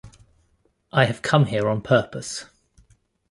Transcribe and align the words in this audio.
I 0.91 1.05
have 1.05 1.21
come 1.21 1.45
here 1.45 1.69
on 1.69 1.83
purpose. 1.83 2.45